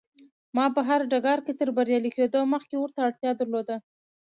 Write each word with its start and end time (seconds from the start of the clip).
ما 0.55 0.65
په 0.75 0.81
هر 0.87 0.99
ډګر 1.11 1.39
کې 1.45 1.53
تر 1.59 1.69
بريالي 1.77 2.11
کېدو 2.17 2.39
مخکې 2.53 2.75
ورته 2.77 2.99
اړتيا 3.07 3.31
درلوده. 3.39 3.75